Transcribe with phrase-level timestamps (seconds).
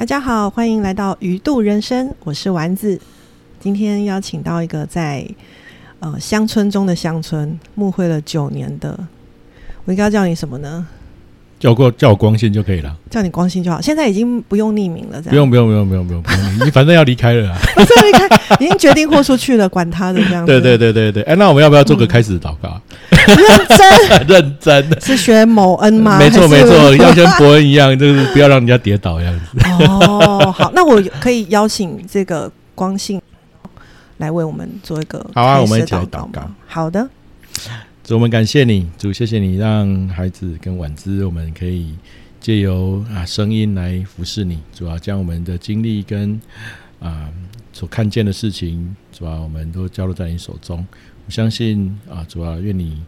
[0.00, 2.98] 大家好，欢迎来到鱼度人生，我是丸子。
[3.60, 5.28] 今天邀请到一个在
[5.98, 8.98] 呃乡村中的乡村，牧会了九年的，
[9.84, 10.88] 我应该叫你什么呢？
[11.60, 13.78] 叫过叫我光信就可以了，叫你光信就好。
[13.80, 17.58] 现在已经不用匿名了，这样不用不用不用不用不用不用，你反正要离开了啊。
[17.74, 20.50] 不是离开，已经决定豁出去了，管他的这样子。
[20.50, 22.80] 对对对对对，哎，那我们要不要做个开始祷告？
[23.26, 23.38] 认
[23.76, 26.18] 真 认真，是学某恩吗？
[26.18, 29.58] 没错没错，要跟伯恩一样，就是不要让人家跌倒这样子。
[29.84, 33.20] 哦，好，那我可以邀请这个光信
[34.16, 37.06] 来为我们做一个好啊我们一起来祷告好的，
[38.10, 41.94] 主，我们感谢你，主，谢谢你让孩子跟婉之，我们可以
[42.40, 46.40] 借由啊声音来服侍你，主要将我们的经历跟
[46.98, 47.32] 啊
[47.72, 50.84] 所看见的事情，主要我们都交落在你手中。
[51.24, 53.00] 我相信啊，主要愿你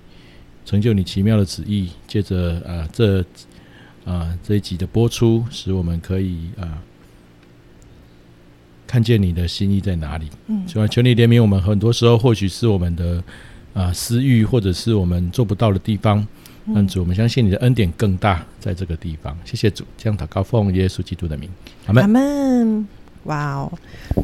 [0.65, 3.25] 成就你奇妙的旨意，借着啊这
[4.05, 6.81] 啊这一集的播出，使我们可以啊
[8.87, 10.29] 看见你的心意在哪里。
[10.47, 13.21] 嗯主要求你怜悯我们，很多时候或许是我们的
[13.75, 16.27] 啊、私欲，或者是我们做不到的地方。
[16.67, 19.37] 但嗯主，我们相信你的恩典更大，在这个地方。
[19.45, 21.51] 谢谢主，这样祷告奉耶稣基督的名，
[21.87, 22.09] 阿门阿。
[22.09, 22.89] 门。
[23.25, 23.73] 哇哦，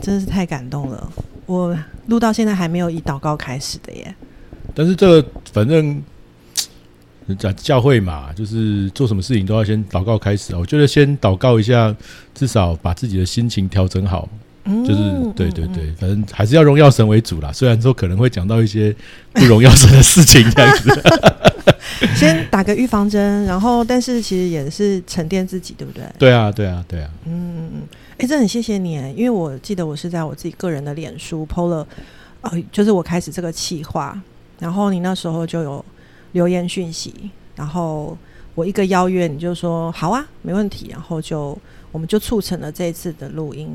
[0.02, 1.12] 真的是太感动了！
[1.46, 4.12] 我录到现在还没有以祷告开始的耶。
[4.74, 6.02] 但是这个反正
[7.38, 10.58] 讲教会嘛，就是做什么事情都要先祷告开始啊。
[10.58, 11.94] 我觉得先祷告一下，
[12.34, 14.28] 至少把自己的心情调整好。
[14.68, 15.00] 嗯就是
[15.34, 17.50] 对对对，反正还是要荣耀神为主啦。
[17.52, 18.94] 虽然说可能会讲到一些
[19.32, 21.02] 不荣耀神的事情这样子。
[21.02, 21.48] 嗯
[22.14, 26.04] 先打个预防针，然后但是其实也是沉淀自己，对不对？
[26.18, 27.10] 对啊，对啊，对啊。
[27.24, 27.82] 嗯嗯嗯。
[28.18, 31.86] 哎，这很谢谢你耶，因为我记得我是在我自己个人的脸书 PO 了，
[32.42, 34.20] 呃，就是我开始这个企划，
[34.60, 35.84] 然后你那时候就有
[36.32, 38.16] 留言讯息，然后
[38.54, 41.56] 我一个邀约，你就说好啊，没问题，然后就
[41.90, 43.68] 我们就促成了这一次的录音，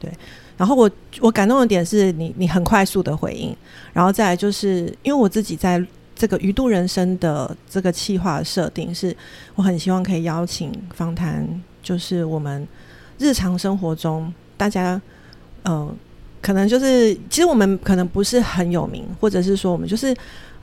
[0.00, 0.10] 对。
[0.56, 0.90] 然后我
[1.20, 3.56] 我感动的点是你你很快速的回应，
[3.92, 5.82] 然后再来就是因为我自己在
[6.14, 9.16] 这个鱼度人生的这个企划设定是，
[9.54, 11.46] 我很希望可以邀请访谈，
[11.82, 12.66] 就是我们
[13.18, 15.00] 日常生活中大家，
[15.62, 15.94] 呃，
[16.42, 20.14] 可能就是其实我们可能不是很有名，或者是说我们就是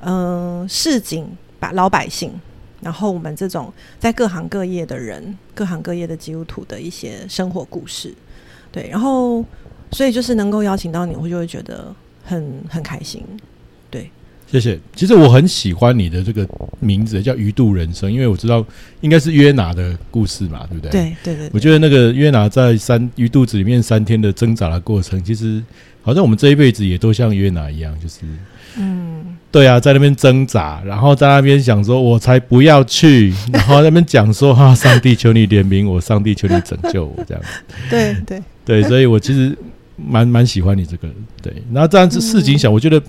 [0.01, 1.27] 嗯、市井
[1.59, 2.31] 把老百姓，
[2.81, 8.13] 然后我们这种在各行各业的人，各行各业的基督徒的一些生活故事，
[8.72, 9.44] 对，然后
[9.91, 13.23] 所以就是能够邀请到你，我就会觉得很很开心。
[13.89, 14.09] 对
[14.50, 14.79] 谢谢。
[14.95, 16.47] 其实我很喜欢你的这个
[16.79, 18.66] 名字叫“鱼渡人生”，因为我知道
[19.01, 20.91] 应该是约拿的故事嘛，对不对？。
[20.91, 25.61] 对对对我觉得那个约拿在三鱼肚子里面三天的挣扎的过程，其实
[26.01, 28.19] 好像我们这一辈子也都像约拿一样，就是
[28.78, 37.49] 嗯，对啊，在那边挣扎，然后在那边想说“我才不要去”，然后在那边讲说“哈、上帝求你怜悯我，上帝求你拯救我”这样 子。
[37.89, 39.57] 对对，对，所以我其实
[39.95, 41.16] 蛮蛮喜欢你这个人。
[41.41, 43.01] 对，然后这样子市井小，我觉得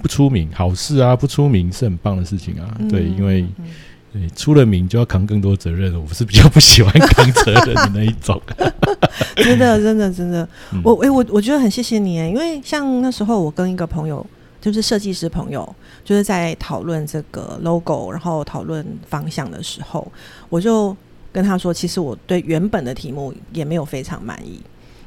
[0.00, 2.74] 不出名好事啊，不出名是很棒的事情啊。
[2.88, 3.66] 对，因为嗯
[4.14, 8.40] 对出了名就要扛更多责任，我是比较不喜欢扛责任的那一种。
[9.36, 14.24] 真的，真的，真的，嗯我诶、我我觉得很谢谢你耶，因为像那时候我跟一个朋友，
[14.60, 20.10] 就是设计师朋友，就是在讨论这个 logo，然后讨论方向的时候，
[20.48, 20.96] 我就
[21.32, 24.60] 跟他说，其实我对原本的题目也没有非常满意。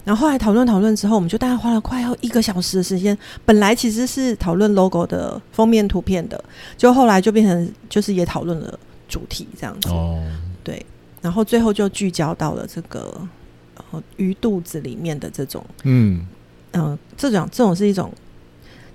[0.05, 3.17] 然后后来讨论讨论之后，我们就大概花了快要一个小时的时间。
[3.43, 6.41] 本来其实是讨论 logo 的封面图片的，
[6.77, 8.79] 就后来就变成就是也讨论了
[9.09, 9.89] 主题这样子。
[9.89, 10.23] 哦，
[10.63, 10.85] 对，
[11.21, 13.19] 然后最后就聚焦到了这个
[13.91, 16.23] 呃鱼肚子里面的这种，嗯，
[16.73, 18.13] 嗯、呃，这种这种是一种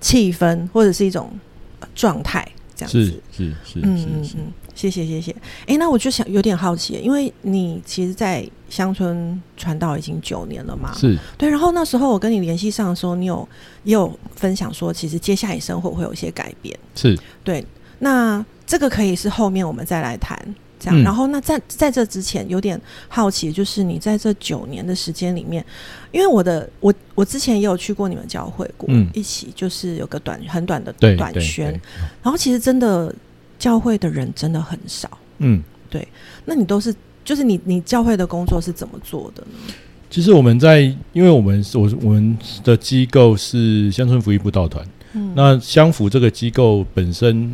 [0.01, 1.37] 气氛或者是一种
[1.81, 2.47] 呃状态，
[2.77, 3.23] 这样是子。
[3.33, 5.35] 是是嗯是是，嗯嗯，谢谢谢谢。
[5.67, 11.51] 哎，那我就想有点好奇，因为你其实，在乡村传道已经九年了嘛，是对。
[11.51, 13.47] 然后那时候我跟你联系上的时候，你有
[13.85, 16.79] 也有分享说，其实接下来生活会有一些改变。
[16.95, 17.63] 是对，
[17.99, 20.39] 那这个可以是后面我们再来谈。
[20.79, 25.63] 这样，嗯然后那在在这之前，有点好奇，就是你在这九年的时间里面，
[26.11, 31.79] 因为我的我我之前也有去过你们教会过，嗯一起就是有个短很短的短宣，
[32.23, 33.15] 然后其实真的
[33.61, 35.09] 教会的人真的很少，
[35.39, 35.63] 嗯。
[35.93, 36.07] 对
[36.45, 39.75] 那你都是就是你你教会的工作是怎么做的呢？
[40.09, 47.53] 其实我们在，因为我们是我我们的机构是乡村福音布道团，嗯，那乡福这个机构本身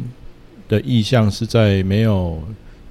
[0.69, 2.39] 的意向是在没有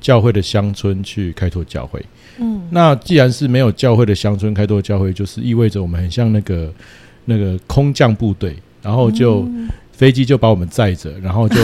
[0.01, 2.03] 教会的乡村去开拓教会。
[2.39, 6.73] 嗯那既然是没有教会的乡村开拓教会，就是意味着我们很像那个
[7.25, 11.55] 那个空降部队，然后就嗯飞机就把我们载着，然后就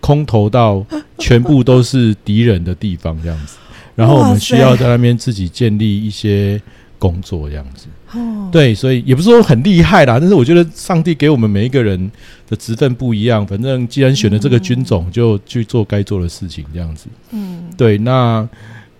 [0.00, 0.84] 空投到
[1.18, 3.56] 全部都是敌人的地方这样子。
[3.94, 6.60] 然后我们需要在那边自己建立一些
[6.98, 7.86] 工作这样子。
[8.12, 12.10] 哦，对，所以也不是说很厉害啦，但是我觉得上帝给我们每一个人
[12.48, 17.06] 的职分不一样，反正既然选了这个军种，就去做该做的事情这样子。
[17.32, 18.48] 嗯，对，那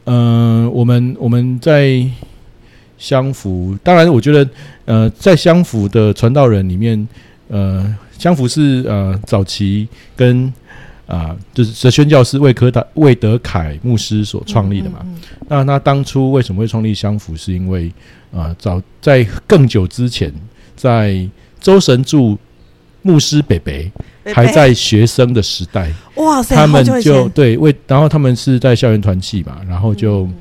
[0.04, 2.04] 嗯、呃我们我们在
[2.98, 4.48] 相符，当然我觉得
[4.86, 7.06] 呃，在相符的传道人里面，
[7.48, 10.52] 呃，相符是呃早期跟
[11.06, 14.98] 啊、就是哲宣教师魏科达魏德凯牧师所创立的嘛。
[15.04, 15.16] 嗯，
[15.48, 17.36] 那他当初为什么会创立相符？
[17.36, 17.92] 是因为
[18.32, 20.32] 啊、早在更久之前，
[20.74, 21.24] 在
[21.60, 22.36] 周神柱
[23.02, 23.88] 牧师北北
[24.24, 30.34] 嗯还在学生的时代，哇塞，他们就对为，然后他们是在校园团契嘛，然后就、嗯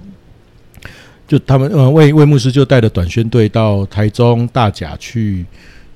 [1.28, 5.46] 就他们呃魏魏牧师就带着短宣队到台中大甲去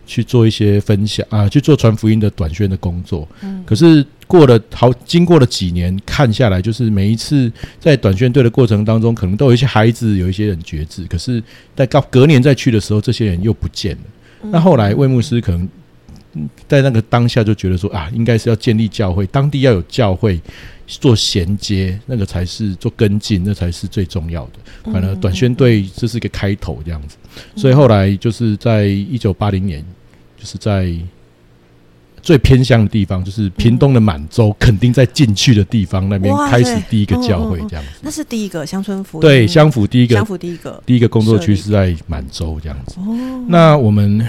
[0.10, 3.28] 去做一些分享啊，去做传福音的短宣的工作。
[3.44, 11.42] 嗯可是过了好，经过了几年看下来，就是每一次在短宣队的过程当中，可能都有一些孩子，有一些人觉志，可是
[11.76, 14.02] 在到隔年再去的时候，这些人又不见了。
[14.44, 15.70] 嗯那后来魏牧师可能
[16.34, 20.42] 嗯在那个当下就觉得说啊，应该是要建立教会，当地要有教会
[20.88, 24.54] 做衔接，那个才是做跟进，那才是最重要的。
[24.86, 27.18] 嗯反正短宣队这是一个开头这样子，
[27.56, 29.84] 所以后来就是在一九八零年，
[30.40, 30.92] 就是在
[32.22, 38.00] 最偏向的地方，就是屏东的满洲，肯定在进去的地方那边开始第一个教会这样子。
[38.02, 42.96] 那是第一个乡村福音对，乡府第一个乡府第一个第一个工作区是在满洲这样子。
[43.00, 44.28] 哦，那我们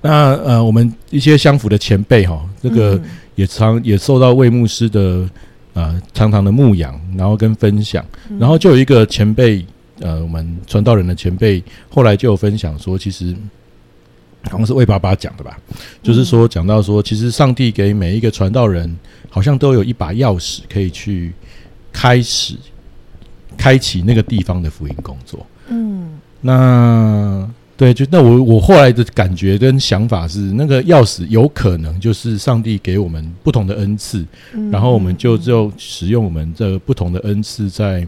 [0.00, 3.02] 那呃，我们一些乡府的前辈哈，这个嗯
[3.34, 5.28] 也常也受到魏牧师的
[5.72, 9.66] 呃常常的牧养，然后跟分享，嗯然后就有一个前辈
[9.98, 13.34] 呃，我们传道人的前辈后来就有分享说，其实。
[14.50, 15.58] 好像是魏爸爸讲的吧，
[16.02, 18.96] 就是说讲到说，其实上帝给每一个传道人
[19.30, 21.32] 好像都有一把钥匙，可以去
[21.92, 22.54] 开始
[23.56, 25.46] 开启那个地方的福音工作。
[25.68, 38.06] 嗯那对，就那我我后来的感觉跟想法是，那个钥匙有可能就是上帝给我们不同的恩赐，嗯然后我们就就使用我们这不同的恩赐在在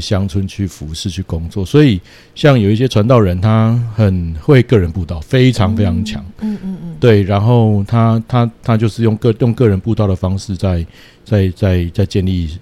[0.00, 1.64] 乡村去服侍去工作。
[1.64, 2.00] 所以
[2.34, 6.24] 像有一些传道人，他很会个人布道，非常非常强。
[6.40, 10.86] 嗯嗯嗯，对，然后他他他就是用个用个人布道的方式在
[11.24, 12.58] 在在在建立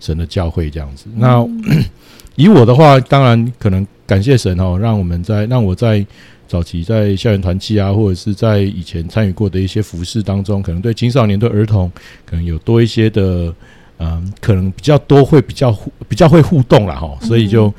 [0.00, 1.06] 神的教会这样子。
[1.16, 1.84] 那嗯
[2.36, 6.04] 以我的话，当然可能感谢神哦，让我们在让我在
[6.48, 11.90] 早期在校园团契啊，或者是在以前参与过的一些服饰当中，可能对青少年、对儿童，
[12.26, 13.54] 可能有多一些的，
[13.98, 17.72] 嗯，可能比较多会比较互比较会互动啦哈，所以就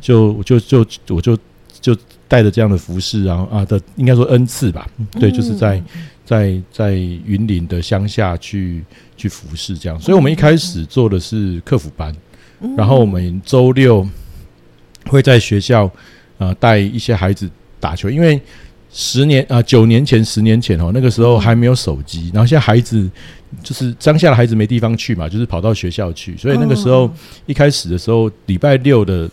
[0.00, 1.36] 就就就我就
[1.80, 1.96] 就
[2.28, 8.84] 带着这样的服饰，然后啊的应该说恩赐吧，对，就是在嗯在在云林的乡下去
[9.16, 12.14] 去服侍这样，所以我们一开始做的是客服班。
[12.60, 12.74] 嗯。
[12.76, 14.06] 然后我们周六
[15.06, 15.90] 会在学校
[16.38, 18.40] 呃带一些孩子打球，因为
[18.92, 23.10] 十年啊九、年前十年前哦那个时候还没有手机，然后现在孩子
[23.62, 27.12] 就是乡下的孩子没地方去嘛，就是跑到学校去，所以那个时候嗯
[27.46, 29.28] 一开始的时候礼拜六的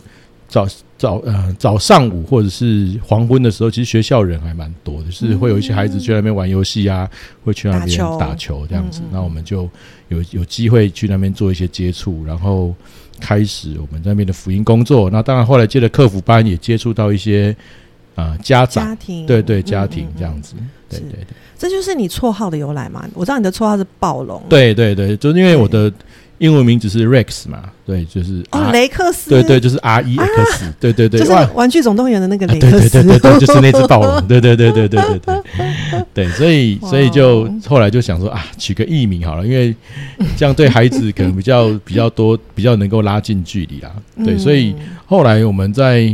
[0.48, 0.66] 早
[0.98, 7.08] 早呃早上午或者是黄昏的时候，其实学校人还蛮多的，就是会有一些孩子去那边玩游戏啊，
[7.44, 8.66] 会去那边打球。
[8.66, 9.00] 这样子。
[9.10, 9.68] 那我们就
[10.08, 12.74] 有有机会去那边做一些接触，然后
[13.18, 15.08] 开始我们那边的福音工作。
[15.08, 17.56] 那当然后来接着客服班，也接触到一些啊、
[18.20, 20.54] 啊，家长，家庭，对对，家庭这样子，
[20.88, 21.26] 对对对，
[21.58, 23.08] 这就是你绰号的由来嘛？
[23.14, 25.90] 我知道你的绰号是暴龙，对对对，就因为我的
[26.38, 35.18] 英文名字是 Rex 嘛，对，就是雷克斯，对对，就是 Rex，对对对，就是玩具总动员的那个雷克斯，对对对对对，就是那只暴龙， 对对对对对对。
[35.18, 39.74] 对，对，所以所以就后来就想说啊，取个艺名好了，因为
[40.36, 43.92] 这样对孩子可能比较比较多，比较能够拉近距离啊，
[44.24, 44.74] 对，所以
[45.06, 46.12] 后来我们在。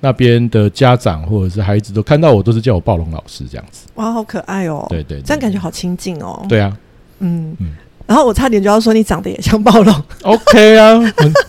[0.00, 3.86] 那边的家长或者是孩子都看到我，都是叫我暴龙老师这样子。
[3.94, 6.76] 哇，好可爱哦，对对，对这样感觉好亲近哦，，对啊。
[7.18, 7.56] 嗯。
[7.60, 7.74] 嗯。
[8.06, 10.98] 然后我差点就要说你长得也像暴龙，，OK 啊，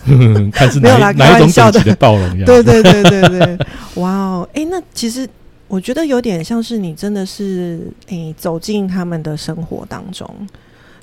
[0.04, 1.72] 嗯 看是哪一哪一种开玩笑的。
[1.72, 2.44] 等级的暴龙这样。
[2.44, 3.66] 对对对对对，
[4.02, 5.26] 哇哦，哎，那其实
[5.68, 10.28] 我觉得有点像是你真的是诶走进他们的生活当中，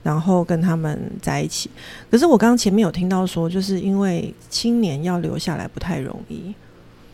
[0.03, 1.71] 然后跟他们在一起。
[2.11, 6.53] 可是我刚刚前面有听到说，就是因为青年要留下来不太容易。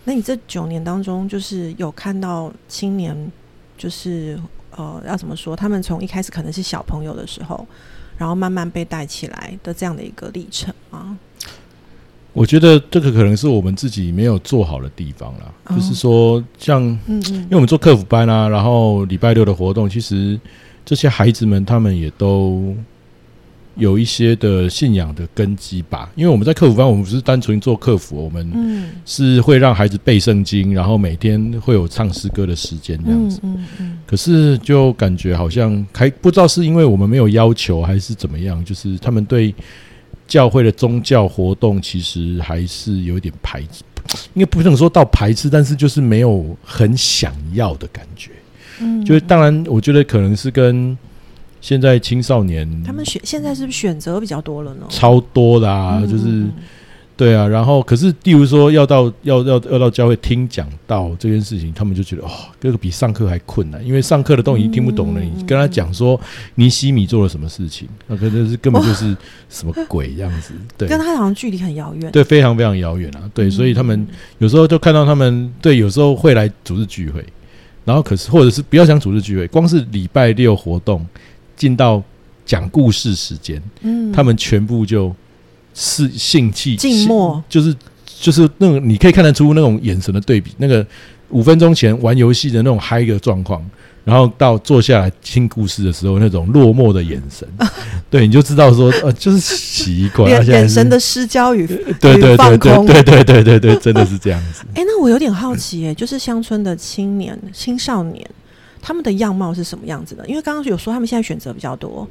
[0.06, 3.16] 那你这九年当中，就是有看到青年，
[3.78, 4.40] 就是
[4.72, 5.56] 呃，要怎么说？
[5.56, 7.66] 他们从一开始可能是小朋友的时候，
[8.18, 11.18] 然后慢慢被带起来的这样的一个历程吗？
[12.34, 16.82] 我觉得这个可能是我们自己没有做好的地方啦，哦就是说像。
[17.06, 20.40] 嗯嗯因为我们做客服班啊，然后礼拜六的活动，其实
[20.84, 22.76] 这些孩子们他们也都
[23.76, 26.12] 有一些的信仰的根基吧。
[26.16, 33.40] 因为我们在客服班，我们不是单纯做客服，我们嗯是会让孩子背圣经，然后每天会有唱诗歌的时间这样子。
[33.44, 39.54] 嗯嗯嗯，可是就感觉好像还不知道是因为我们没有要求，还是怎么样，就是他们对
[40.28, 43.84] 教会的宗教活动其实还是有一点排斥，
[44.34, 48.32] 应该不能说到排斥，但是就是没有很想要的感觉。
[48.80, 50.98] 嗯就是当然，我觉得可能是跟
[51.64, 54.86] 现在青少年他们选现在是不是选择比较多了呢？
[54.90, 56.52] 超多啦、嗯就是嗯
[57.16, 57.48] 对啊。
[57.48, 62.30] 然后可是，例如说要到要要要到教会听讲道这件事情，他们就觉得哦，
[62.60, 65.22] 这个比上课还困难，因为上课的都已经听不懂了。
[65.22, 66.20] 嗯你跟他讲说
[66.56, 69.16] 尼西米做了什么事情，那可能是根本就是
[69.48, 70.90] 什么鬼这样子，对。
[70.90, 72.12] 跟他好像距离很遥远。
[72.12, 73.24] 对，非常非常遥远啊！
[73.34, 74.06] 对，所以他们
[74.40, 77.24] 有时候就看到他们，对，有时候会来组织聚会，
[77.86, 81.06] 然后可是或者是不要想组织聚会，光是礼拜六活动
[81.64, 82.04] 进到
[82.46, 84.12] 讲故事时间，嗯。
[84.12, 85.16] 他们全部就
[85.74, 87.74] 是兴气静默，就是
[88.20, 90.86] 就是那种你可以看得出那种眼神的对比，那个
[91.30, 93.64] 五分钟前玩游戏的那种嗨的状况，
[94.04, 97.48] 然后到坐下来听故事的时候那种落寞的眼神，
[98.12, 104.66] 对，你就知道说呃，就是奇怪，眼神的失焦与对对对对对对对对，真的是这样子。
[104.76, 108.30] 哎、那我有点好奇、哎，就是乡村的青年、青少年，
[108.86, 110.28] 他们的样貌是什么样子的？
[110.28, 112.06] 因为刚刚有说他们现在选择比较多，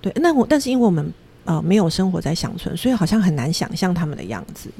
[0.00, 1.12] 对，那我但是因为我们
[1.44, 4.70] 呃没有生活在乡村，所以好像很难想象他们的样子。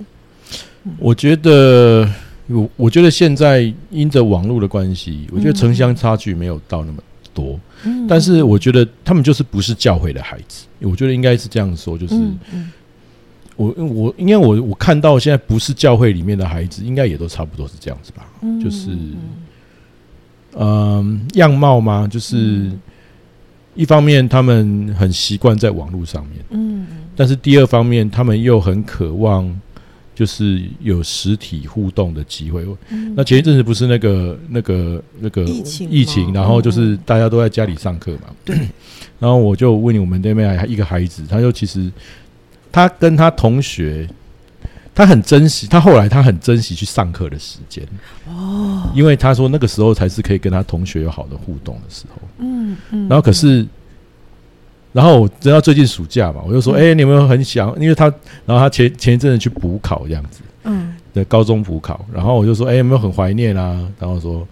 [0.98, 2.10] 我觉得，
[2.46, 6.98] 我我觉得现在因着网络的关系，我觉得城乡差距没有到那么
[7.34, 12.14] 多，嗯但是我觉得他们就是不是教会的孩子，我觉得应该是这样说，就是。
[13.56, 18.24] 我我应该我我看到现在不是教会里面的孩子，应该也都差不多是这样子吧？
[18.40, 18.96] 嗯就是
[20.54, 22.08] 嗯嗯，样貌吗？
[22.10, 22.80] 就是嗯
[23.74, 29.60] 一方面他们很习惯在网络上面，嗯但是第二方面他们又很渴望，
[30.14, 32.66] 就是有实体互动的机会。
[32.90, 38.34] 嗯那前一阵子不是那个那个那个疫情疫情，然后就是嗯大家都在家里上课嘛。
[38.44, 38.56] 对。
[39.20, 41.90] 然后我就问我们那边还一个孩子，他就其实
[42.70, 44.08] 他跟他同学，
[44.98, 47.86] 他很珍惜，他后来他很珍惜去上课的时间，
[48.26, 52.20] 哦，因为他说那个时候才是可以跟他同学有好的互动的时候。
[52.38, 53.64] 嗯嗯，然后可是，
[54.92, 57.72] 然后我直到最近暑假嘛，我就说，嗯哎、你有没有很想？
[57.80, 58.06] 因为他，
[58.44, 60.40] 然后他前前一阵子去补考这样子。
[60.64, 63.88] 嗯的高中补考，然后我就说，哎、有没有很怀念啊？
[64.00, 64.46] 然后说，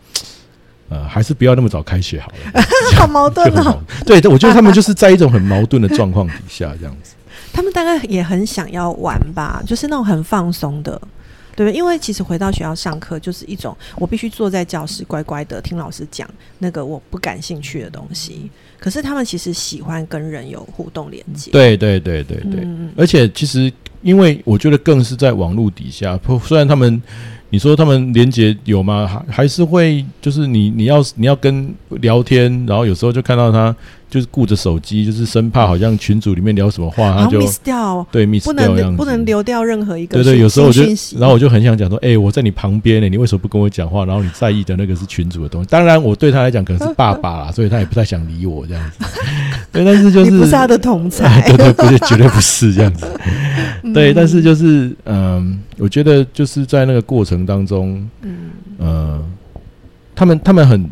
[0.89, 2.63] 呃，还是不要那么早开学好了，
[2.97, 3.51] 好矛盾哦。
[3.51, 4.21] 就很矛盾。
[4.23, 7.15] 对，我觉得他们就是在一种很矛盾的状况底下这样子。
[7.53, 11.01] 他们大概也很想要玩吧，就是那种很放松的，
[11.55, 11.73] 对？
[11.73, 16.29] 因为其实回到学校上课就是一种我必须坐在教室乖乖的听老师讲
[16.59, 21.51] 那个我不感兴趣的东西，可是他们其实喜欢跟人有互动连接。
[21.51, 27.03] 对对对对对，嗯而且其实因为我觉得更是在网络底下，不虽然他们。
[27.49, 29.07] 你说他们连接有吗？
[29.07, 33.75] 还还是会就是你你要你要跟聊天，然后有时候就看到他
[34.09, 40.83] 就是顾着手机，就是生怕好像群组里面聊什么话，他就 miss 掉，对 miss 掉不能不能留掉任何一个对对，有时候我就
[41.19, 44.05] 然后我就很想讲说，哎、我在你旁边呢，你为什么不跟我讲话？
[44.05, 45.69] 然后你在意的那个是群主的东西。
[45.69, 49.05] 当然，我对他来讲可能是爸爸啦，所以他也不太想理我这样子。
[49.73, 53.07] 对，但是就是你不是他的同才， 对对，不是，绝对不是这样子。
[53.83, 59.25] 嗯 对，但是就是嗯，我觉得就是在那个过程当中，嗯呃，
[60.15, 60.89] 他们他们很，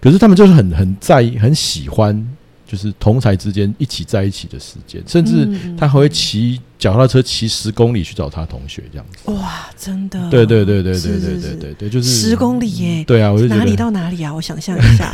[0.00, 2.26] 可是他们就是很很在意，很喜欢，
[2.66, 9.30] 就是同才之间一起在一起的时间，甚至嗯他还会骑脚踏车骑十公里去找他同学这样子。
[9.32, 14.32] 哇，真的，对对对对对对对对对，就是十公里耶，对啊，我就哪里到哪里啊？
[14.34, 15.10] 我想象一下，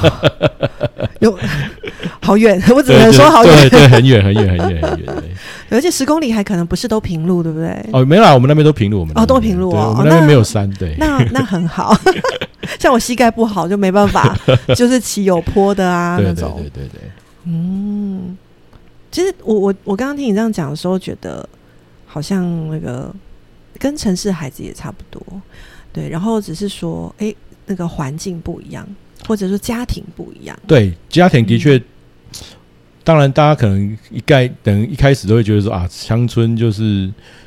[1.20, 1.38] 有
[2.20, 5.06] 好远，我只能说好远，对对，很远很远很远很远。
[5.74, 7.86] 对而且十公里还可能不是都平路，对不对？
[7.92, 10.94] 哦，没啦，我们那边都平路，我们哦都平路对哦我们那边没有山，对。
[10.98, 11.96] 那那很好，
[12.78, 14.36] 像我膝盖不好就没办法，
[14.76, 16.54] 就是骑有坡的啊对对那种。
[16.60, 17.00] 对对对，
[17.44, 18.36] 嗯，
[19.10, 21.46] 其实我我我刚刚听你这样讲的时候，觉得
[22.06, 23.12] 好像那个
[23.78, 25.20] 跟城市孩子也差不多，
[25.92, 27.34] 对，然后只是说，哎、
[27.66, 28.86] 那个环境不一样，
[29.26, 31.82] 或者说家庭不一样，对家庭的确，
[33.04, 37.04] 当然大家可能一概等一开始都会觉得说啊，乡村就是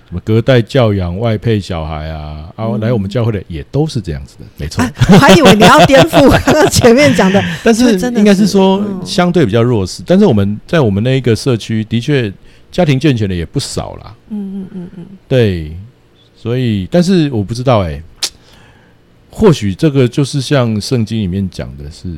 [0.07, 2.79] 什么隔代教养、外配小孩啊，啊，嗯。
[2.79, 4.83] 来我们教会的也都是这样子的，没错。
[4.83, 4.93] 啊。
[5.09, 6.29] 我还以为你要颠覆
[6.69, 9.01] 前面讲的，但是应该是是说嗯。
[9.03, 12.31] 相对比较弱势，但是我们在我们那一个社区的确
[12.71, 15.75] 家庭健全的也不少啦，嗯嗯嗯嗯，对，
[16.35, 17.99] 所以但是我不知道哎、
[19.31, 22.13] 或许这个就是像圣经里面讲的是，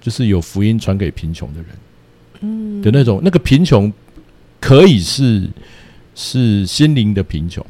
[0.00, 1.68] 就是有福音传给贫穷的人。
[2.46, 2.82] 嗯。
[2.82, 3.92] 的那种，那个贫穷
[4.60, 5.48] 可以是
[6.14, 7.64] 是心灵的贫穷，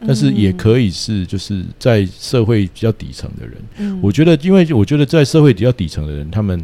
[0.00, 3.56] 但是也可以是就是在社会比较底层的人。
[3.78, 3.98] 嗯。
[4.02, 6.62] 我觉得，因为我觉得在社会比较底层的人，他们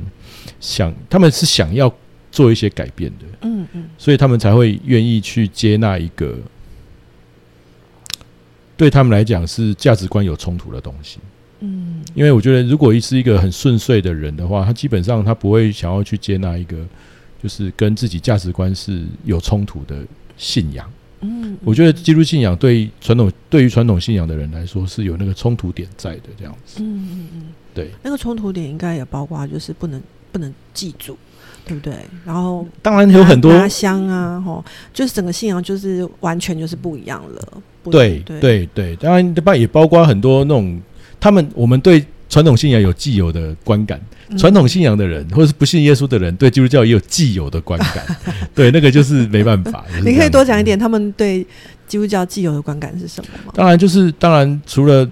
[0.61, 1.93] 想他们是想要
[2.31, 3.85] 做一些改变的，嗯嗯。
[3.97, 6.37] 所以他们才会愿意去接纳一个
[8.77, 11.19] 对他们来讲是价值观有冲突的东西。
[11.61, 12.03] 嗯。
[12.15, 16.77] 因为我觉得，如果是一个很顺遂的人的话，他基本上他不会想要去接纳一个
[17.43, 20.05] 就是跟自己价值观是有冲突的
[20.37, 20.91] 信仰。
[21.21, 26.83] 嗯，我觉得基督信仰对传统对于传统信仰的人来说是有那个冲突点在的，这样子。
[26.83, 31.17] 嗯嗯嗯，对，那个冲突点应该也包括就是不能不能记住，
[31.65, 31.95] 对不对？
[32.25, 37.63] 然后当然有很多拿香啊，吼，就是整个信仰就是完全就是不一样了。
[37.85, 40.81] 对对对对，当然包也包括很多那种
[41.21, 48.17] 他们我们对传统信仰有既有的观感，嗯传统信仰的人或者是不信耶稣的人对基督教也有既有的观感，
[48.55, 49.85] 对，那个就是没办法。
[49.93, 51.47] 就是你可以多讲一点，他们对
[51.87, 53.53] 基督教既有的观感是什么吗？
[53.55, 55.07] 当然就是当然除了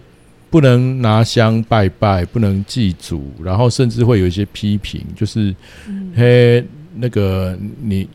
[0.48, 5.54] 不能拿香拜拜，不能祭祖，然后甚至会有一些批评，就是
[5.86, 6.64] 嗯嘿
[6.96, 8.08] 那个你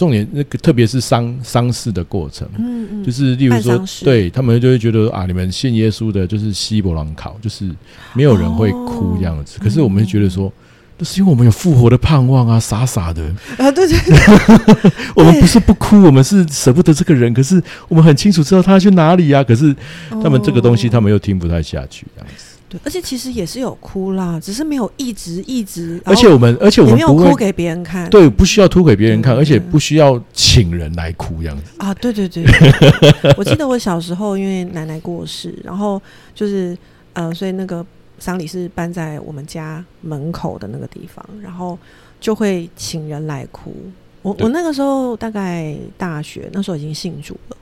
[0.00, 2.48] 重点那个特别是丧丧事的过程。
[2.56, 7.68] 嗯嗯，就是例如说对他们就会觉得啊，你们信耶稣的，就是西伯朗考，就是
[8.14, 9.58] 没有人会哭这样子。
[9.58, 10.50] 哦可是我们就觉得说，
[10.96, 13.22] 那是因为我们有复活的盼望啊，傻傻的。
[13.58, 19.44] 啊，对对对， 我们不是不哭，我们是舍不得这个人，可是我们很清楚知道他要去哪里啊。
[19.44, 19.76] 可是
[20.22, 22.49] 他们这个东西，哦他们又听不太下去这样子。
[22.70, 28.08] 对，而且其实也是有哭啦，只是没有一直一直，而且我们，而且我们没有哭给别人看。
[28.08, 31.64] 对，不需要哭给别人看，而且不需要请人来哭这样子。
[31.78, 36.00] 啊，对对对，对 我记得我小时候因为奶奶过世，然后
[36.32, 36.78] 就是
[37.12, 37.84] 呃，所以那个
[38.20, 41.76] 丧礼是办在我们家门口的那个地方，然后
[42.20, 43.74] 就会请人来哭。
[44.22, 47.56] 我我那个时候大概大学，那时候已经信主了，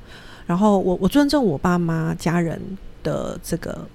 [0.45, 2.61] 然后我我尊重我爸妈家人
[3.03, 3.87] 的这个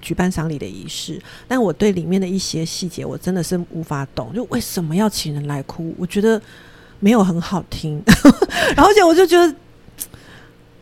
[0.00, 5.94] 举办丧礼的仪式，但我对里面的一些细节我真的是无法懂，就为什么要请人来哭？
[5.98, 6.40] 我觉得
[7.00, 8.02] 没有很好听，
[8.76, 9.54] 然后而且我就觉得。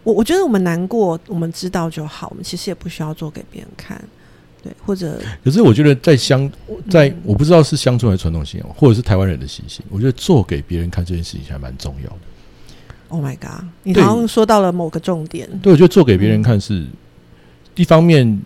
[0.07, 4.00] 我我觉得我们难过，我们知道就好，我们其实也不需要做给别人看，
[4.62, 6.48] 对，或者可是我觉得在乡，
[6.88, 12.18] 在嗯我不知道是乡村还是传统信仰，或者是台湾人的习性，我觉得做给别人看这件事情还蛮重要的。
[13.09, 16.87] Oh my God，你对好像说到了某个重点，对，我觉得做给别人看是，
[17.74, 18.40] 一方面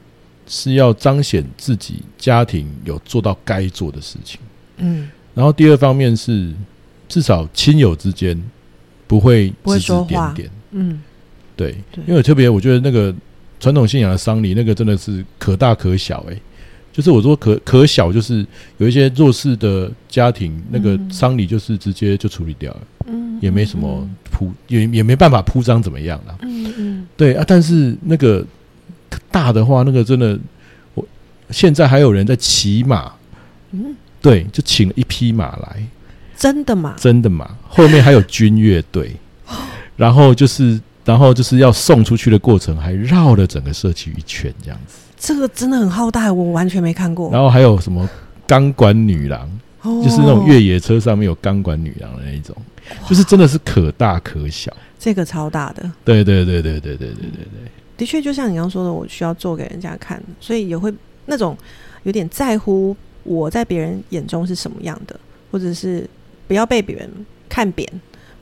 [0.52, 4.40] 是要彰显自己家庭有做到该做的事情，
[4.78, 6.52] 嗯，然后第二方面是
[7.08, 8.36] 至少亲友之间
[9.06, 10.50] 不会指指说点点。
[10.72, 11.00] 嗯
[11.54, 13.14] 对，对因为特别我觉得那个
[13.60, 16.42] 传统信仰的丧礼，那个真的是可大可小、欸，
[16.92, 18.44] 就是我说可可小，就是
[18.78, 26.36] 有一些弱势的家庭，那个嗯丧礼就是直接就处理掉了，嗯，也没什么铺，也也没办法铺张怎么样啦。
[26.42, 28.44] 嗯，嗯对啊，但是那个
[29.30, 30.38] 大的话，那个真的，
[30.94, 31.06] 我
[31.50, 33.12] 现在还有人在骑马，
[33.72, 35.84] 嗯嗯，对，就请了一匹马来，
[36.36, 36.94] 真的吗？
[36.98, 39.14] 真的马，后面还有军乐队，
[39.96, 40.80] 然后就是。
[41.02, 44.98] 然后就是要送出去的过程，还绕了整个社区一圈这样子。
[45.18, 47.32] 这个真的很浩大，我完全没看过。
[47.32, 48.08] 然后还有什么
[48.46, 49.50] 钢管女郎，
[49.82, 52.54] 哦就是那种越野车上面有钢管女郎的那一种，
[53.08, 54.70] 就是真的是可大可小。
[55.00, 57.72] 这个超大的，对对对对对对对对对。
[58.00, 60.90] 的确就像你刚刚说的，我需要做给人家看，所以也会
[61.26, 61.54] 那种
[62.04, 66.08] 有点在乎我在别人眼中是什么样的，或者是
[66.48, 67.10] 不要被别人
[67.46, 67.86] 看扁，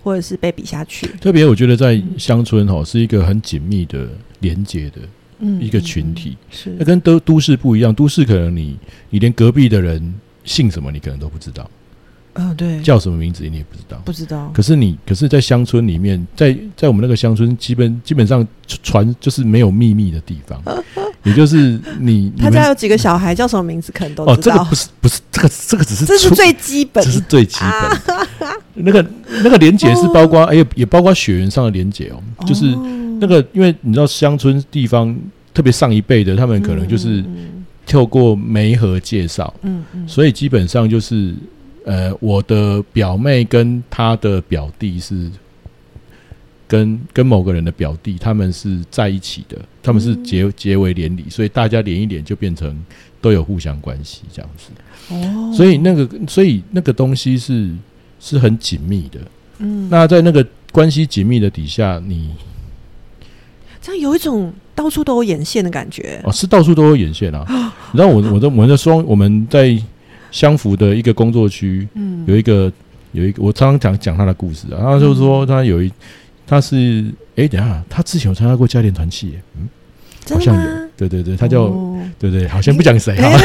[0.01, 1.09] 或者是被比下去。
[1.21, 5.01] 特别我觉得在乡村哈是一个很紧密的连接的
[5.41, 7.93] 嗯一个群体，嗯是那跟都都市不一样。
[7.93, 8.79] 都市可能你
[9.11, 11.69] 你连隔壁的人姓什么你可能都不知道，
[12.39, 14.01] 嗯、对，叫什么名字你也不知道。
[14.05, 14.51] 不知道。
[14.55, 18.47] 可是你，可是，在乡村里面，在在我们那个乡村，基本基本上
[18.83, 20.63] 传就是没有秘密的地方，
[21.25, 24.57] 也就是你他家有几个小孩，叫什么名字可能都哦，知道。
[24.57, 27.05] 这个不是不是这个这个只是这是最基本。
[27.05, 28.63] 这是最基本的。
[28.75, 29.05] 那个
[29.43, 32.65] 那个连结是包括，哎、也也包括血缘上的连结哦，就是
[33.21, 35.15] 那个，因为你知道乡村地方，
[35.53, 37.65] 特别上一辈的，他们可能就是嗯。
[37.91, 41.35] 透过媒和介绍，嗯嗯，所以基本上就是，
[41.89, 45.31] 呃，我的表妹跟她的表弟是
[46.67, 52.79] 跟跟某个人的表弟，他们是在一起的，他们是结结为连理，所以大家连一连就变成
[53.23, 54.69] 都有互相关系这样子。
[55.15, 57.71] 哦，所以那个，所以那个东西是
[58.21, 59.19] 是很紧密的。
[59.61, 62.33] 嗯，那在那个关系紧密的底下，你
[63.81, 66.21] 这样有一种到处都有眼线的感觉。
[66.23, 67.73] 哦是到处都有眼线啊。
[67.93, 69.75] 你知道我我的我们的双我们在
[70.31, 72.73] 相符的一个工作区嗯，有一个
[73.13, 75.93] 有一个，我常常讲讲他的故事啊，他就是说他有一，
[76.47, 77.05] 他是
[77.37, 79.69] 哎，等下，他之前有参加过家庭团契耶，嗯，
[80.31, 81.95] 好像有，对对对，他叫哦。
[82.19, 83.39] 对对，好像不讲谁哎哈。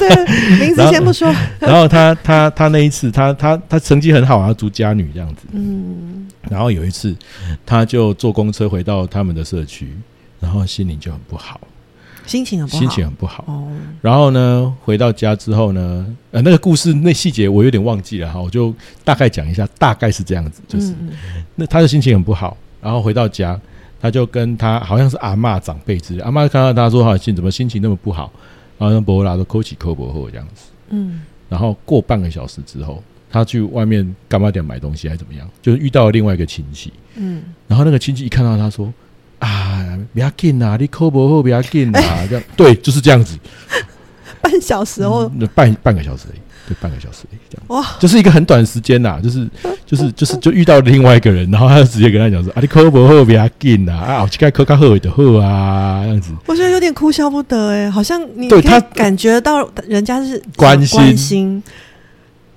[0.58, 1.30] 名字先不说。
[1.60, 5.42] 然后他他他那一次，他他他成绩很好啊，住家女这样子。
[5.52, 6.26] 嗯。
[6.48, 7.14] 然后有一次，
[7.66, 9.92] 他就坐公车回到他们的社区，
[10.40, 11.60] 然后心情就很不好，
[12.26, 13.44] 心情很不好，心情很不好。
[13.46, 13.68] 哦，
[14.00, 20.94] 然后呢，回到家之后呢，呃，那个故事那细节我有点忘记了哈，我就大概讲一下，大概是这样子，就是、
[21.54, 23.60] 那他的心情很不好，然后回到家，
[24.00, 28.32] 他就跟他好像是阿嬷长辈之类，阿嬷看到他说哈，心怎么心情那么不好，
[28.78, 31.20] 然后伯拉都抠起抠伯后这样子，嗯。
[31.48, 37.42] 然后过半个小时之后，他去外面干妈店买东西还是怎么样，就是遇到了另外一个亲戚，嗯。
[37.68, 38.92] 然后那个亲戚一看到他说。
[39.44, 43.36] 啊，不要紧啊，你抠不好不要紧啊， 这样对，就是这样子。
[44.40, 49.48] 半小时后，那半半个小时而已，对，半个小时而已，这样哇，就是一个很短的时间呐，就是
[49.86, 56.32] 就是就是就遇到另外一个人，然后他就直接跟他讲说：“啊，你考不好不要紧啊，啊，我去该考较好的好啊，这样子。
[56.46, 61.62] 我觉得有点哭笑不得哎，好像你对他感觉到人家是关心关心，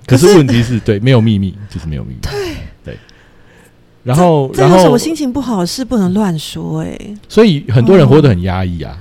[0.06, 2.18] 可是问题是对，没有秘密，就是没有秘密。
[2.20, 2.56] 对对。
[4.08, 6.98] 然后这然后有什么心情不好的事不能乱说哎。
[7.28, 8.96] 所以很多人活得很压抑啊。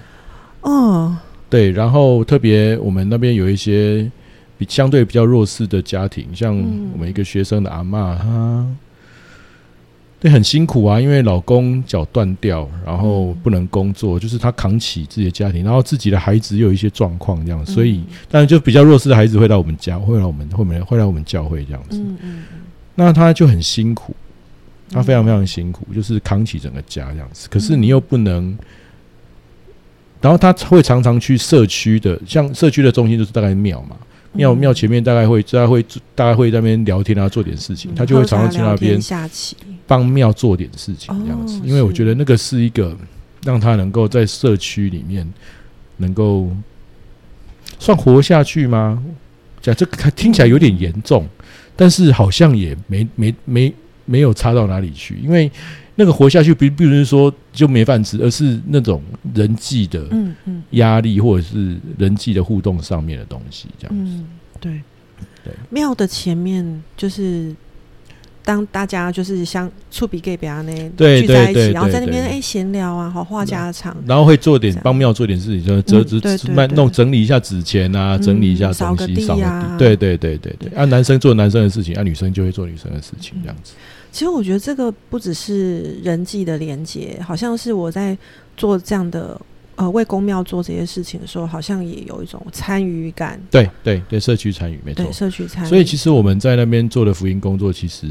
[0.62, 1.17] 哦
[1.50, 4.12] 对，然后特别我们那边有一些
[4.58, 6.89] 比相对比较弱势的家庭，像嗯。
[6.93, 8.67] 我们一个学生的阿嬷，她
[10.20, 13.38] 对很辛苦啊，因为老公脚断掉，然后嗯。
[13.41, 22.43] 不能工作，就是她扛起自己的家庭，然后自己的孩子又有一些状况这样，所以嗯当然就比较弱势的孩子会来我们家，会来我们会来会来我们教会这样子，嗯嗯
[22.96, 24.27] 那他就很辛苦，嗯
[24.91, 27.47] 他非常非常辛苦，就是扛起整个家这样子。
[27.50, 28.58] 可是你又不能，
[30.21, 33.97] 然后他会常常去社区的，像社区的中心就是大概庙嘛，
[34.34, 39.56] 庙嗯庙前面大概会大概会大概会在那边聊天啊，做点事情，他就会常常去那边下棋。
[39.86, 41.62] 帮庙做点事情这样子哦。
[41.63, 42.95] 因为我觉得那个是一个
[43.43, 45.26] 让他能够在社区里面
[45.95, 46.50] 能够
[47.80, 49.02] 算活下去吗？
[49.62, 51.28] 讲这个听起来有点严重，
[51.76, 53.73] 但是好像也没没没
[54.08, 55.52] 没有差到哪里去，因为
[55.93, 59.04] 那个活下去，并并不是说就没饭吃，而是那种
[59.36, 63.96] 人际的嗯嗯压力或者是人际的互动上面的东西，这样。
[63.96, 64.26] 嗯，
[64.60, 64.82] 对
[65.43, 67.56] 对庙的前面就是。
[68.48, 79.78] 当大家就是像触笔 gay 表那对聚在一起，然后在那边哎闲聊啊，好话家常，然后会做点帮庙做点事情，就是折纸嗯对对对卖弄整理一下纸钱啊，嗯整理一下东西，扫个啊地。
[79.78, 83.74] 对对对对对，按男生做男生的事情，按女生就会做女生的事情，这样子。
[84.12, 88.17] 其实我觉得这个不只是人际的连接，好像是我在
[88.56, 89.39] 做这样的
[89.76, 95.12] 呃为公庙做这些事情的时候，好像也有一种参与感，对对对，社区参与没错。
[95.12, 95.70] 社区参与。
[95.70, 98.08] 所以其实我们在那边做的福音工作，其实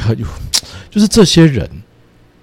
[0.00, 0.16] 很
[0.90, 1.68] 就是这些人，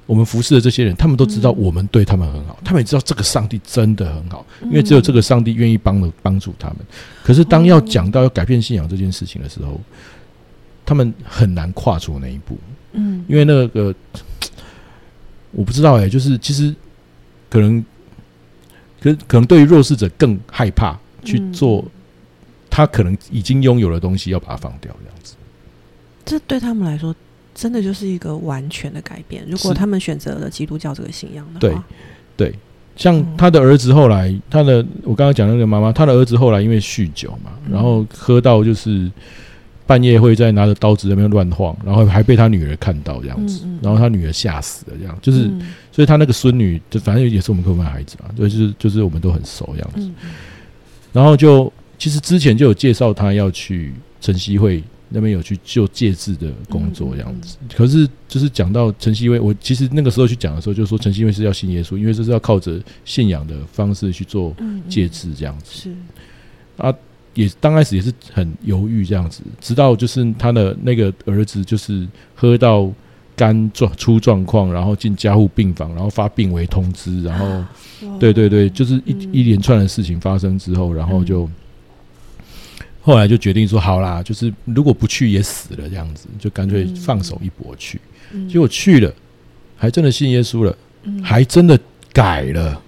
[0.06, 6.78] 我们服侍的这些人，他们都知道嗯我们对他们很好，他们也知道这个上帝真的很好，因为只有这个上帝愿意帮的帮助他们。
[7.24, 9.80] 可是当要讲到要改变信仰这件事情的时候，
[10.86, 12.58] 他们很难跨出那一步，
[12.94, 13.94] 嗯，因为那个
[15.52, 16.74] 我不知道哎、就是其实
[17.50, 17.84] 可能，
[19.00, 21.54] 可可能对于弱势者更害怕去嗯。
[21.54, 21.84] 做，
[22.70, 25.36] 他可能已经拥有的东西，要把它放掉这样子。
[26.26, 27.16] 这对他们来说
[27.54, 29.46] 真的就是一个完全的改变。
[29.48, 31.84] 如果他们选择了基督教这个信仰的对话，
[32.36, 32.54] 对，
[32.98, 33.38] 像嗯。
[33.38, 37.72] 他的儿子后来，他的我刚刚讲那个妈妈，他的儿子后来因为酗酒嘛，嗯。
[37.72, 39.10] 然后喝到就是
[39.88, 45.62] 半夜会在拿着刀子在那边乱晃，然后还被他女儿看到这样子，嗯嗯然后他女儿吓死了，这样就是，嗯。
[45.92, 50.10] 所以他那个孙女就反正也是我们客班孩子嘛，就是就是我们都很熟这样子，
[51.14, 64.54] 然后就其实之前就有介绍他要去晨曦会那边有去做戒治的工作这样子，可是就是讲到晨曦会，我其实那个时候去讲的时候，就说晨曦会是要信耶稣，因为这是要靠着信仰的方式去做
[64.90, 65.84] 戒治这样子。
[65.84, 65.96] 是
[67.36, 72.92] 也刚开始也是很犹豫这样子，直到就是他的那个儿子就是喝到
[73.36, 81.50] 肝状出状况，然后进加护病房，然后发病危通知，然后哇对对对，就是一、嗯一连串的事情发生之后，然后就、
[83.02, 88.00] 后来就决定说好啦，就是如果不去也死了这样子，就干脆嗯放手一搏去。
[88.32, 89.14] 嗯结果去了，
[89.76, 91.78] 还真的信耶稣了，嗯还真的
[92.14, 92.82] 改了。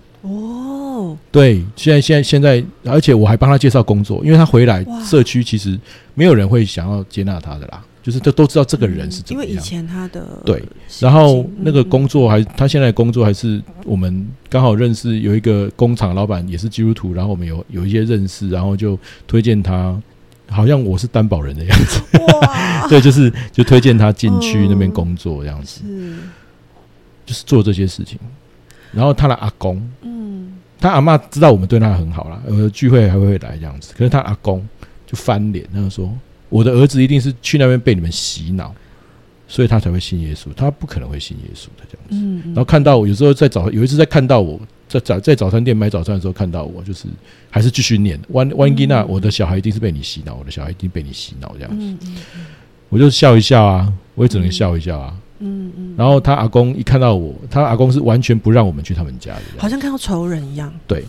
[1.38, 5.80] 哦，对，现在现在现在，而且我还帮他介绍工作，因为他回来社区其实
[6.15, 9.63] 没有人会想要接纳他的啦，就是都都知道这个人是怎么样因为以。
[9.63, 10.63] 前他的对
[11.00, 18.97] 然后那个嗯工作还，他现在工作还是我们刚好认识有一个工厂老板也是基督徒，然后我们有有一些认识，然后就
[19.28, 20.02] 推荐他
[20.50, 22.02] 好像我是担保人的样子。
[22.19, 26.15] 哇， 对，就是就推荐他进去那边工作这样子，是，
[27.26, 28.17] 就是做这些事情。
[28.93, 30.16] 然后他的阿公，嗯
[30.80, 33.94] 他阿嬷知道我们对他很好啦，呃，聚会还会来这样子。
[33.98, 34.66] 可是他阿公
[35.06, 36.13] 就翻脸，他就说
[36.50, 38.74] ：“我的儿子一定是去那边被你们洗脑，
[39.48, 47.08] 所以他才会信耶稣，他不可能会信耶稣的这样子。”嗯，然后看到我，有时候在早有一次在看到我在早在早餐店买早餐的时候看到我，就是
[47.50, 52.16] 还是继续念弯弯吉娜，我的小孩一定是被你洗脑，我的小孩一定被你洗脑这样子，嗯嗯
[52.90, 55.15] 我就笑一笑啊，我也只能笑一笑啊。
[55.39, 59.41] 嗯嗯，然后他阿公一看到我，他阿公是完全不让我们去他们家的。
[59.60, 60.73] 好像看到仇人一样。
[60.88, 61.06] 对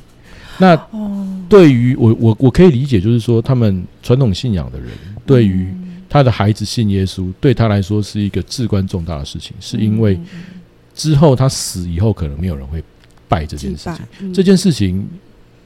[0.58, 4.90] 那哦，对于我我我可以理解，就是说他们传统信仰的人
[5.24, 10.20] 对于嗯他的孩子信耶稣，对他来说是一个至关重大的事情，是因为
[10.94, 12.84] 之后他死以后，可能没有人会
[13.28, 15.08] 拜这件事情。，嗯这件事情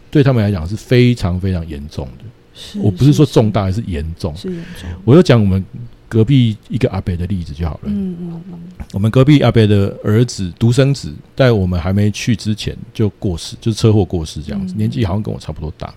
[0.09, 2.25] 对他们来讲是非常非常严重的。
[2.55, 4.37] 是我不是说重大，而是严重。
[4.37, 5.65] 是严重，我就讲我们
[6.13, 7.81] 隔壁一个阿伯的例子就好了。
[7.87, 8.59] 嗯嗯嗯，
[8.93, 14.77] 我们隔壁阿伯的儿子独生子，在我们还没去之前就过世，就是车祸过世这样子，嗯。
[14.77, 15.91] 年纪好像跟我差不多大。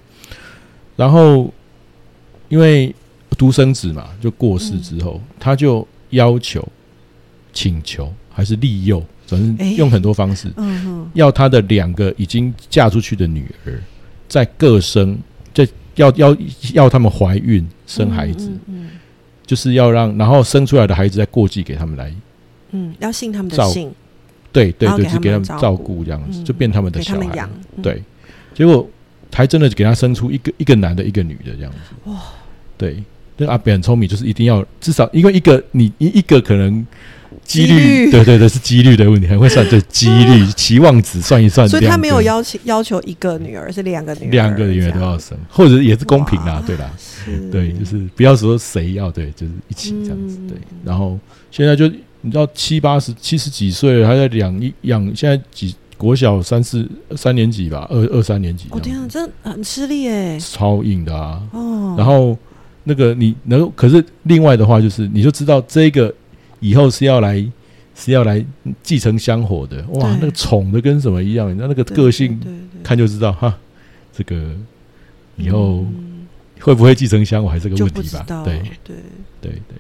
[0.96, 1.54] 然后
[2.48, 2.96] 因为
[3.32, 6.66] 独生子嘛，就过世之后，他就要求、
[7.52, 13.84] 请求还是利诱，反正用很多方式，嗯，要他的两个已经嫁出去的女儿，
[14.30, 15.18] 再各生，
[15.54, 16.38] 这要要
[16.74, 18.92] 要他们怀孕生孩子，嗯
[19.46, 22.14] 就是要让然后生出来的孩子再过继给他们来，
[22.72, 23.92] 嗯，要信他们的照姓，
[24.52, 25.96] 对对对，就给他们照顾。
[25.96, 27.50] 顾这样子，嗯就变他们的小孩。
[27.82, 28.02] 对，
[28.54, 28.88] 结果
[29.32, 31.78] 还真的给他生出一个一个男的，一个女的这样子。
[32.10, 32.22] 哇，
[32.78, 33.04] 对，
[33.38, 36.86] 那阿北很聪明，就是一定要至少因为一个你一一个可能
[37.46, 38.06] 几几率。
[38.06, 50.48] 率，对对对，是几率的问题，很会算对几率 期望值算一算，所以他没有要求要求一个女儿，是两个女儿，两个女儿都要生，或者也是公平啦，对啦，是，对，就是不要说谁要，对，就是一起这样子，嗯。
[50.50, 50.58] 对。
[50.84, 51.18] 然后
[51.52, 51.88] 现在就
[52.22, 61.42] 你知道七八十七十几岁，还在养一养，现在几国小三四三年级吧，二二三年级我天啊，这很吃力哎，超硬的啊。
[61.54, 62.38] 哦，然后
[62.84, 66.14] 那个你能，可是另外的话就是，你就知道这个
[66.60, 67.46] 以后是要来
[67.96, 68.44] 是要来
[68.84, 72.40] 继承香火的，哇，那个宠的跟什么一样，你知道那个个性
[72.84, 73.58] 看就知道哈，
[74.12, 74.56] 这个
[75.38, 76.28] 以后嗯
[76.60, 78.26] 会不会继承香火还是个问题吧？
[78.44, 78.96] 对对。
[79.42, 79.78] 对对，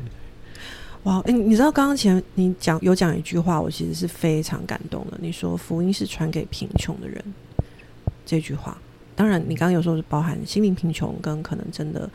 [1.04, 5.18] 哇，诶你知道刚刚前你讲有讲一句话，我其实是非常感动的。
[5.20, 7.24] 你说福音是传给贫穷的人，
[8.28, 8.78] 这句话，
[9.16, 12.08] 当然你刚刚有说是包含心灵贫穷跟可能真的，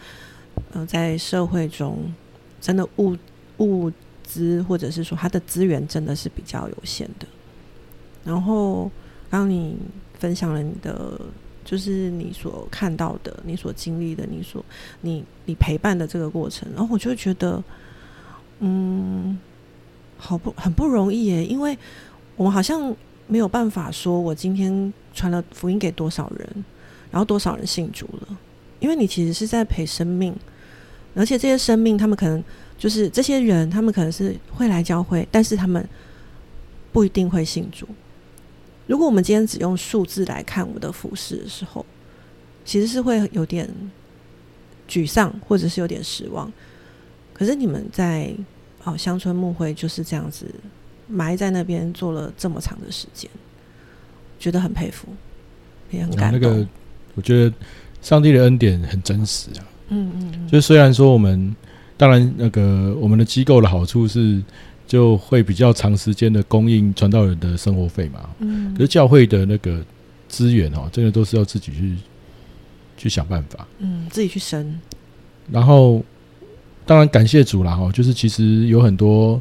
[0.72, 1.98] 呃，在社会中
[2.60, 3.16] 真的物
[3.58, 3.90] 物
[4.30, 7.26] 资或者是说他的资源真的是比较有限的。
[8.24, 8.84] 然后
[9.30, 9.76] 刚刚你
[10.18, 11.20] 分享了你的，
[11.64, 14.64] 就是你所看到的、你所经历的、你所
[15.00, 17.62] 你你陪伴的这个过程，然后我就觉得。
[18.62, 19.38] 嗯，
[20.18, 21.74] 好不很不容易耶，因为
[22.36, 22.94] 我们好像
[23.26, 26.46] 没有办法说，我今天传了福音给多少人，
[27.10, 28.36] 然后多少人信主了，
[28.78, 30.36] 因为你其实是在陪生命，
[31.14, 32.44] 而且这些生命，他们可能
[32.80, 35.86] 就是这些人，他们可能是会来教会，但是他们
[36.90, 37.86] 不一定会信主。
[38.86, 41.84] 如果我们今天只用数字来看我们的服饰的时候，
[42.64, 43.68] 其实是会有点
[44.88, 46.50] 沮丧，或者是有点失望。
[47.34, 48.34] 可是你们在
[48.84, 50.46] 哦乡村牧会就是这样子
[51.06, 53.30] 埋在那边做了这么长的时间，
[54.38, 55.06] 觉得很佩服，
[55.90, 56.40] 也很感动。
[56.40, 56.66] 那个
[57.14, 57.54] 我觉得
[58.00, 59.68] 上帝的恩典很真实啊。
[59.88, 61.54] 嗯嗯嗯，就虽然说我们
[62.00, 64.42] 当然那个我们的机构的好处是
[64.86, 68.72] 就会比较长时间的供应传道人的生活费嘛，嗯。
[68.72, 69.84] 可是教会的那个
[70.26, 71.96] 资源哦，真的都是要自己去
[72.96, 73.68] 去想办法。
[73.80, 74.80] 嗯自己去生，
[75.50, 76.02] 然后
[76.86, 79.38] 当然感谢主啦哈，就是其实有很多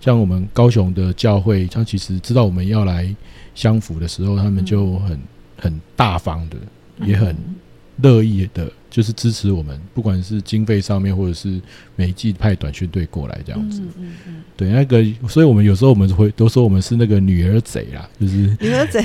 [0.00, 3.14] 像我们高雄的教会，他其实知道我们要来
[3.54, 5.20] 相辅的时候，他们就很
[5.58, 6.56] 很大方的，
[7.04, 7.54] 也很嗯。
[8.00, 11.60] 乐意的，就是支持我们，不管是经费上面，或者是
[11.96, 13.80] 每一季派短宣队过来这样子。
[13.80, 19.02] 嗯嗯嗯，对，那个，所以我们有时候我们会都说我们是那个女儿贼啦，就是女儿贼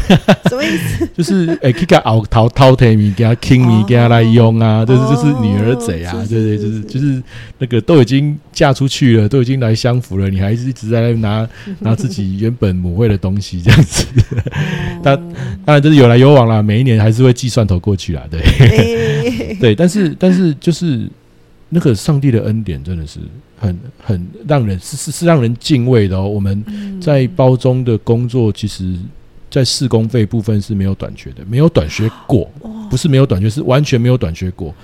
[0.48, 1.08] 什么意思？
[1.16, 7.22] 就是诶，去给熬淘淘汰米，给他听米，给他来用啊，就是就是女儿贼啊，哦对对，就是是就是
[7.58, 11.48] 那个都已经嫁出去了，都已经来相扶了，你还是一直在那拿
[11.80, 14.06] 拿自己原本母会的东西这样子，
[15.02, 15.22] 那哦。
[15.66, 18.40] 当然就是有来有往啦，每一年还是会寄蒜头过去啦，对。
[18.40, 19.15] 哎
[19.60, 21.08] 对，但是但是就是
[21.68, 23.20] 那个上帝的恩典真的是
[23.58, 26.64] 很很让人是是是让人敬畏的哦，我们。
[26.68, 28.96] 嗯在包中的工作，其实，
[29.50, 32.50] 在施工费部分是没有短缺的，没有短缺过，
[32.90, 34.74] 不是没有短缺，是完全没有短缺过。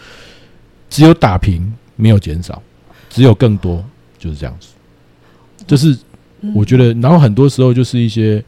[0.90, 2.62] 只有打平，没有减少，
[3.08, 3.82] 只有更多，
[4.18, 4.68] 就是这样子。
[5.66, 5.98] 就是
[6.54, 8.44] 我觉得，然后很多时候就是一些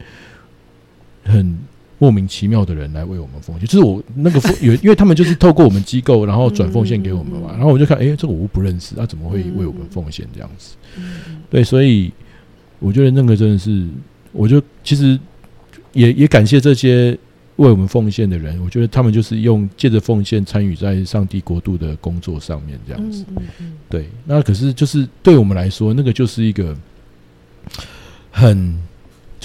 [1.24, 1.59] 很
[1.98, 3.66] 莫名其妙的人来为我们奉献。
[3.66, 7.52] 就是我那个奉， 因为他们就是透过我们机构，然后转奉献给我们嘛。
[7.52, 10.76] 然后我就看，哎，这个我不认识，他怎么会为我们奉献这样子？
[11.50, 12.12] 对，所以
[12.78, 13.87] 我觉得那个真的是，
[14.33, 15.18] 我就其实
[15.92, 17.16] 也也感谢这些
[17.57, 18.61] 为我们奉献的人。
[18.64, 23.24] 我觉得他们就是用借着奉献参与在上帝国度的工作上面这样子。
[23.88, 26.76] 对，那可是就是对我们来说，那个就是一个。
[28.30, 28.78] 很，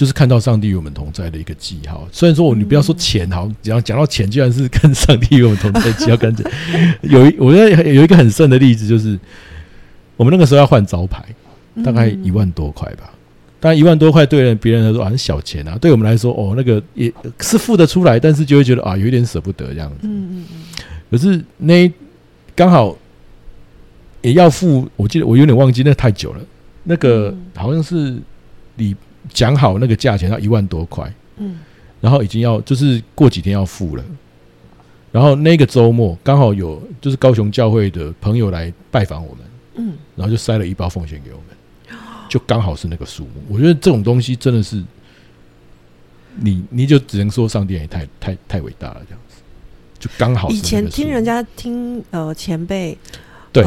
[0.00, 2.08] 就是看到上帝与我们同在的一个记号。
[2.10, 6.16] 虽然说我，你不要说钱，好，只要讲到钱，居然是跟上帝与我们同在记号。
[6.16, 6.50] 跟着
[7.02, 9.20] 有一，我觉得有一个很深的例子，就是
[10.16, 11.22] 我们那个时候要换招牌，
[11.84, 13.10] 大概一万多块吧。
[13.60, 19.96] 当然一万多块对人别人来说很小钱啊，对我们来说哦，那个也是付得出来，但是就会觉得啊有一点舍不得这样子。
[20.04, 20.82] 嗯嗯嗯。
[21.10, 21.92] 可是那
[22.56, 22.96] 刚好
[24.22, 26.40] 也要付，我记得我有点忘记，那太久了。
[26.84, 28.16] 那个好像是
[28.76, 28.96] 你
[29.32, 31.58] 讲好那个价钱要一万多块，嗯，
[32.00, 34.04] 然后已经要就是过几天要付了，
[35.12, 39.44] 然后那个周末刚好有就是高雄教会的朋友来拜访我们，
[39.76, 43.42] 嗯，然后就塞了一包奉献给我们，就刚好是那个数目。
[43.48, 44.82] 我觉得这种东西真的是，
[46.36, 49.36] 你你就只能说上帝也太太太伟大了，这样子
[49.98, 50.48] 就刚好。
[50.50, 52.96] 以前听人家听呃前辈。
[53.52, 53.64] 对，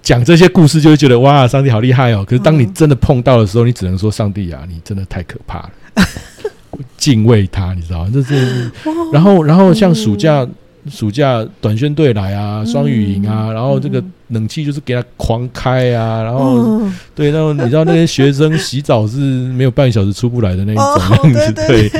[0.00, 2.24] 讲这些故事就会觉得哇，上帝好厉害哦！
[2.24, 5.70] 可是当你真的碰到的时候，你只能说上帝啊，你真的太可怕了，
[6.96, 8.10] 敬畏他，你知道吗？
[8.14, 8.70] 这是，
[9.12, 10.46] 然后，然后像暑假
[10.88, 16.80] 暑假短宣队来啊，双语营啊，然后这个冷气就是给他狂开啊，然后
[17.16, 21.90] 对，然后你知道那些学生洗澡是没有半小时出不来的那一种 样子，对，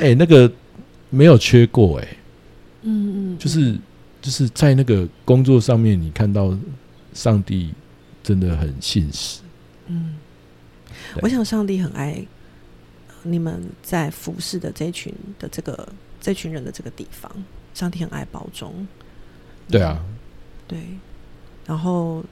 [0.00, 0.48] 哎，那个
[1.10, 2.06] 没有缺过哎，
[2.84, 3.74] 嗯嗯，就是。
[4.24, 6.56] 就是在那个工作上面，你看到
[7.12, 7.74] 上帝
[8.22, 9.42] 真的很信实。
[9.86, 10.14] 嗯，
[11.20, 12.24] 我想上帝很爱
[13.22, 15.86] 你们在服侍的这群的这个
[16.22, 17.30] 这群人的这个地方，
[17.74, 18.72] 上帝很爱包装。
[19.68, 20.02] 对啊，
[20.66, 20.78] 对。
[21.66, 22.24] 然后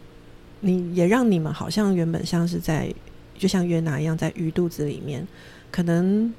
[0.60, 2.90] 你也让你们好像原本像是在，
[3.36, 5.28] 就像约拿一样在鱼肚子里面，
[5.70, 6.32] 可能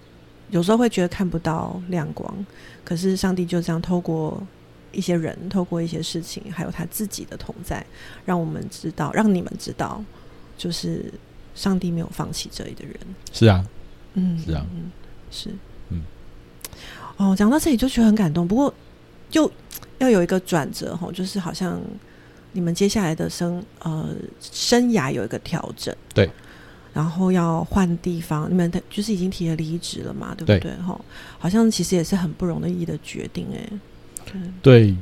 [0.50, 2.44] 有时候会觉得看不到亮光，
[2.84, 4.42] 可是上帝就这样透过。
[4.94, 7.86] 一些人透过一些事情，还有他自己的同在，
[8.24, 10.02] 让我们知道，让你们知道，
[10.58, 11.12] 就是
[11.54, 12.96] 上帝没有放弃这里的人。
[13.32, 13.66] 是啊，
[14.14, 14.92] 嗯，是啊，嗯，
[15.30, 15.50] 是，
[15.90, 16.02] 嗯。
[17.18, 18.74] 哦，讲到这里就觉得很感动，不过
[19.30, 19.52] 就
[19.98, 21.82] 要有一个转折哈，就是好像
[22.52, 26.30] 你们接下来的生呃生涯有一个调整，对，
[26.94, 30.72] 然后要换地方，你们就是已经提了离职了嘛，对不对？
[30.78, 31.00] 哈，
[31.40, 33.70] 好像其实也是很不容易的决定，哎。
[34.62, 34.96] 对，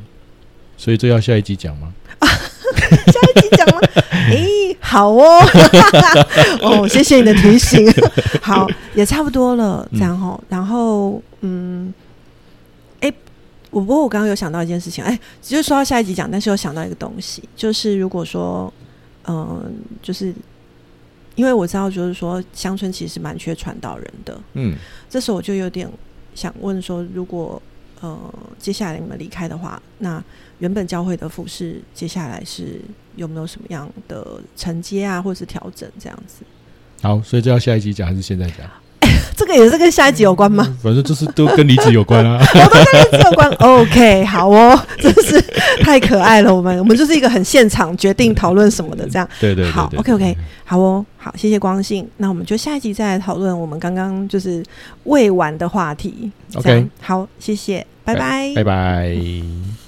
[0.77, 1.93] 所以这要下一集讲吗？
[2.21, 3.79] 下一集讲吗？
[4.11, 4.45] 哎，
[4.79, 5.39] 好哦，
[6.61, 7.85] 哦，谢谢你的提醒。
[8.41, 10.39] 好，也差不多了，这样哈。
[10.49, 11.93] 然后，嗯，
[12.99, 13.11] 哎，
[13.69, 18.71] 我不过我刚刚有想到一件事情，哎，只是说到下一集讲，但是有想到一个东西，就是如果说，
[19.27, 20.33] 嗯，就是
[21.35, 24.75] 因为我知道，就是说乡村其实蛮缺传道人的，嗯，
[25.09, 25.89] 这时候我就有点
[26.35, 27.61] 想问说，如果。
[28.01, 28.17] 呃，
[28.59, 30.21] 接下来你们离开的话，那
[30.59, 32.81] 原本教会的服饰接下来是
[33.15, 36.43] 有没有什么样的承接啊，或者是调整这样子？
[37.01, 38.67] 好，所以这要下一集讲还是现在讲？
[39.35, 40.63] 这个也是跟下一集有关吗？
[40.81, 43.49] 反正就是都跟离职有关啊， 都跟离职有关。
[43.53, 45.41] OK，好哦，真是
[45.81, 46.53] 太可爱了。
[46.53, 49.27] 我们我们就是一个很现场决定讨论什么的这样。
[49.39, 52.07] 对对，好，OK OK，好哦，好，谢谢光信。
[52.17, 54.63] 那我们就下一集再来讨论我们刚刚就是
[55.05, 56.31] 未完的话题。
[56.53, 59.80] OK，好，谢谢，拜拜，拜拜。